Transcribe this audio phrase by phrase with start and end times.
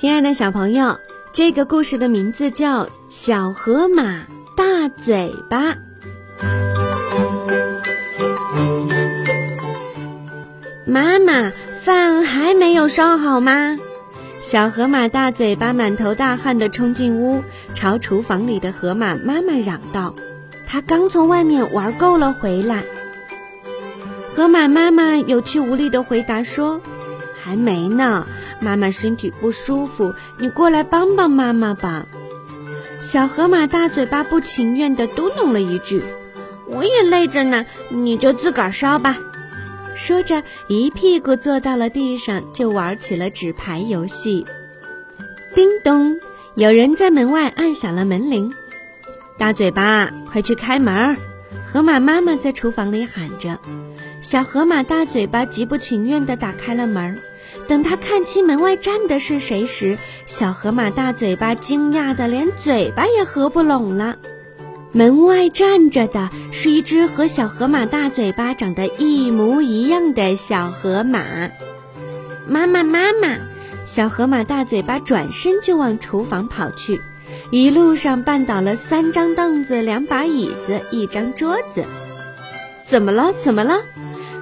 [0.00, 0.98] 亲爱的小朋友，
[1.34, 4.22] 这个故事的名字叫《小河马
[4.56, 5.74] 大嘴巴》。
[10.86, 11.52] 妈妈，
[11.82, 13.76] 饭还没有烧好吗？
[14.40, 17.44] 小河马大嘴巴满头大汗地冲进屋，
[17.74, 20.14] 朝厨房里的河马妈妈嚷道
[20.66, 22.84] ：“他刚从外面玩够了回来。”
[24.34, 26.80] 河马妈妈有气无力地回答说
[27.38, 28.26] ：“还没呢，
[28.60, 32.06] 妈妈身体不舒服，你过来帮帮妈妈吧。”
[33.02, 36.04] 小河马大嘴巴不情愿地嘟哝了一句
[36.68, 39.16] ：“我也累着呢，你就自个儿烧吧。”
[39.96, 44.46] 说着，一屁股坐到了地上，就玩起了纸牌游戏。
[45.54, 46.20] 叮咚，
[46.54, 48.52] 有人在门外按响了门铃。
[49.38, 51.16] 大嘴巴，快去开门！
[51.72, 53.58] 河马妈妈在厨房里喊着。
[54.20, 57.18] 小河马大嘴巴极不情愿地打开了门。
[57.70, 64.16] 等他看清门外站的是谁时，小河马大嘴巴惊讶的连嘴巴也合不拢了。
[64.90, 71.22] 门外站着的是一只和小河马大嘴巴长得一模一样的小河马。
[72.48, 73.38] 妈妈，妈妈！
[73.84, 77.00] 小河马大嘴巴转身就往厨房跑去，
[77.52, 81.84] 一路上绊倒了三张凳子、两把椅子、一张桌子。
[82.84, 83.32] 怎么了？
[83.40, 83.82] 怎么了？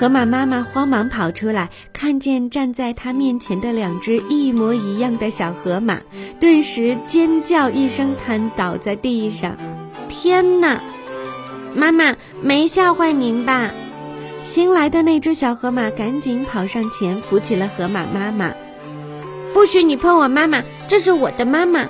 [0.00, 6.00] 河马妈妈慌忙跑出来，看见站在她面前的两只一模一样的小河马，
[6.40, 9.54] 顿时尖叫一声，瘫倒在地上。
[10.08, 10.82] 天哪！
[11.74, 13.72] 妈妈没吓坏您吧？
[14.40, 18.54] 新来的那只小河马赶紧跑上前扶起了河马妈妈。
[19.52, 21.86] 不许你碰我妈妈，这是我的妈妈！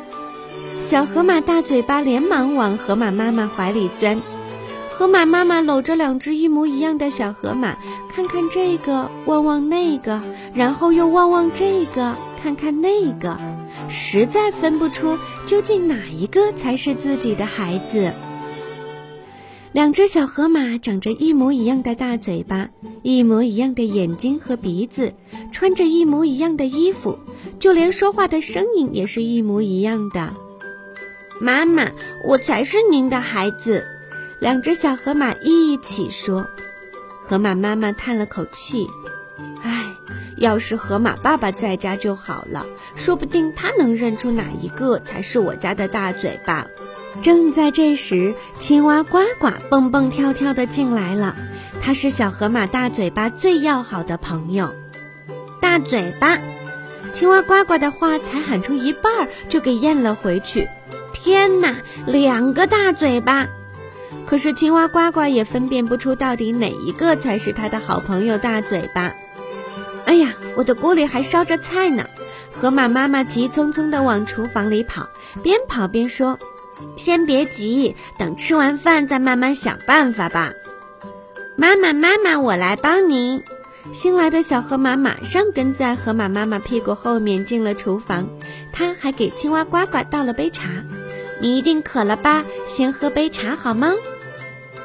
[0.81, 4.21] 小河马大嘴巴连忙往河马妈妈怀里钻。
[5.01, 7.79] 河马妈妈搂着两只一模一样的小河马，
[8.11, 10.21] 看看这个，望望那个，
[10.53, 13.39] 然后又望望这个，看看那个。
[13.89, 15.17] 实在分不出
[15.47, 18.13] 究竟哪一个才是自己的孩子。
[19.73, 22.69] 两只小河马长着一模一样的大嘴巴，
[23.03, 25.15] 一模一样的眼睛和鼻子，
[25.51, 27.19] 穿着一模一样的衣服，
[27.59, 30.35] 就连说话的声音也是一模一样的。
[31.41, 31.89] 妈妈，
[32.29, 33.87] 我才是您的孩子。
[34.41, 36.51] 两只小河马一起说。
[37.27, 38.89] 河马妈妈叹了口气。
[40.37, 42.65] 要是河马爸爸在家就好了，
[42.95, 46.67] 说不定他能认出哪一个才是我家的大嘴巴。
[47.21, 51.37] 正在这时，青蛙呱呱蹦蹦跳跳的进来了，
[51.83, 54.75] 它是小河马大嘴巴最要好的朋友。
[55.61, 56.39] 大嘴巴，
[57.13, 60.71] 青蛙呱呱的话才喊出一半，就给咽了回去。
[61.13, 63.47] 天哪，两个大嘴巴！
[64.31, 69.13] 可是青蛙呱呱也分辨不出到底哪一个才是他的好朋友大嘴巴。
[70.05, 72.09] 哎呀，我的锅里还烧着菜呢！
[72.53, 75.09] 河马妈妈急匆匆地往厨房里跑，
[75.43, 76.39] 边跑边说
[76.95, 80.53] ：“先别急，等吃完饭再慢慢想办法吧。”
[81.59, 83.43] 妈妈，妈妈，我来帮您。
[83.91, 88.29] 新来的小河马马上跟在河马妈妈屁股后面进了厨房，
[88.73, 90.69] 他还给青蛙呱呱倒了杯茶。
[91.41, 92.45] 你一定渴了吧？
[92.69, 93.93] 先喝杯茶好吗？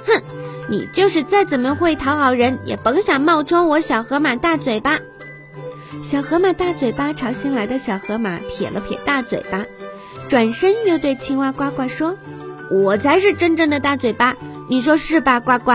[0.05, 0.21] 哼，
[0.69, 4.99] 你就是再怎么会讨好人，也甭想冒充我小河马大嘴巴。
[6.01, 9.65] 小河马大嘴巴朝新来的小河马撇了撇大嘴巴，
[10.27, 12.17] 转身又对青蛙呱呱说
[12.69, 14.35] ：“我才是真正的大嘴巴，
[14.67, 15.71] 你说是吧，呱呱？”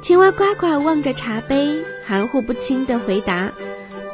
[0.00, 3.52] 青蛙呱呱望着茶杯，含糊不清地回答：“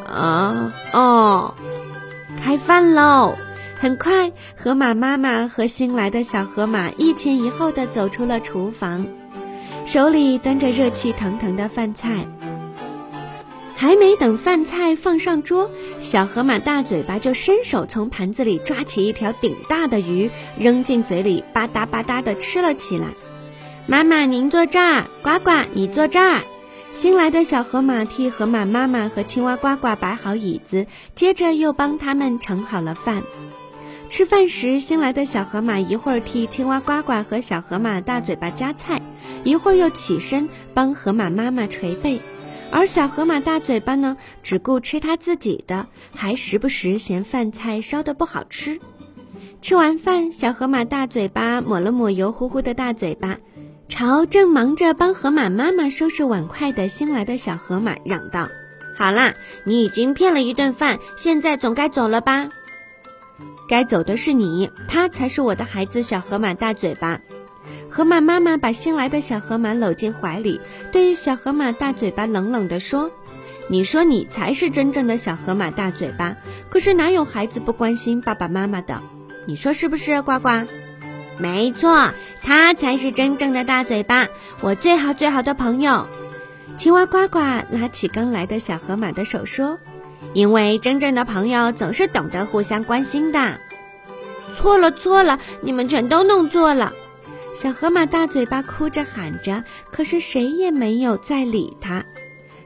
[0.06, 1.54] 啊，哦，
[2.42, 3.36] 开饭喽！”
[3.80, 9.06] 很快，河马妈妈和新来的小河马一前一后地走出了厨房，
[9.86, 12.26] 手里端着热气腾腾的饭菜。
[13.76, 23.06] 还没等饭菜放上桌，小河马大嘴巴就伸手从盘子里抓起一条顶大的鱼，扔进嘴里，吧嗒吧嗒地吃了起来。
[23.86, 26.42] 妈妈，您坐这儿；呱呱，你坐这儿。
[26.94, 33.22] 新来的小河马替河马妈妈和青蛙呱呱摆好椅子，接着又帮他们盛好了饭。
[34.08, 39.02] 吃饭时，新来的小河马一会儿替青蛙呱呱和小河马大嘴巴夹菜，
[39.44, 42.20] 一会儿又起身帮河马妈妈捶背。
[42.70, 48.80] 而小河马大嘴巴呢，只顾吃他自己的，还时不时嫌饭菜烧得不好吃。
[49.60, 53.38] 吃完饭，小河马大嘴巴抹了抹油乎乎的大嘴巴，
[53.88, 58.48] 朝正忙着帮河马妈妈收拾碗筷的新来的小河马嚷道
[58.96, 59.34] ：“好啦，
[59.64, 62.48] 你已经骗了一顿饭，现在总该走了吧？
[63.68, 67.20] 该走的是你，他才是我的孩子。”小河马大嘴巴。
[67.90, 70.60] 河马妈妈把新来的小河马搂进怀里，
[70.92, 73.10] 对小河马大嘴巴冷冷地说
[73.68, 76.36] ：“你说你才是真正的小河马大嘴巴，
[76.70, 79.02] 可是哪有孩子不关心爸爸妈妈的？
[79.46, 80.66] 你说是不是，呱呱？
[81.38, 82.12] 没错，
[82.42, 84.28] 他才是真正的大嘴巴，
[84.60, 86.06] 我最好最好的朋友。
[86.76, 89.78] 青蛙呱呱拉起刚来的小河马的手说
[90.32, 93.60] ：“因为真正的朋友总是懂得互相关心的。”
[94.56, 96.92] 错了错了，你们全都弄错了！
[97.54, 102.04] 小河马大嘴巴哭着喊着，可是谁也没有再理他。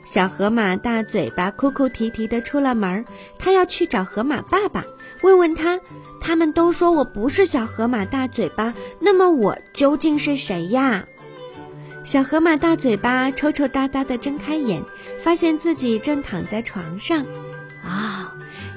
[0.03, 3.05] 小河马大嘴巴哭哭啼啼的出了门，
[3.39, 4.85] 他要去找河马爸爸，
[5.23, 5.81] 问问他。
[6.21, 11.05] 他们都说我不是小河马大嘴巴，那么我究竟是谁呀？
[12.05, 14.83] 小河马大嘴巴抽抽搭搭的睁开眼，
[15.21, 17.25] 发现自己正躺在床上。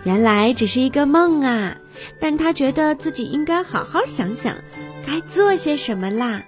[0.06, 1.76] 原来只是一个梦啊！
[2.20, 4.56] 但他觉得自己应该好好想想，
[5.06, 6.44] 该做些什么啦。